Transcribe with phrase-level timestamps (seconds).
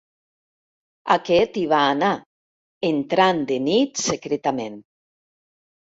[1.15, 2.11] Aquest hi va anar,
[2.89, 4.85] entrant de nit secretament.